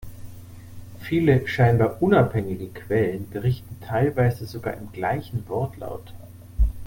Viele 1.01 1.47
scheinbar 1.47 2.01
unabhängige 2.01 2.69
Quellen, 2.69 3.29
berichten 3.29 3.77
teilweise 3.81 4.47
sogar 4.47 4.73
im 4.75 4.91
gleichen 4.91 5.47
Wortlaut. 5.47 6.11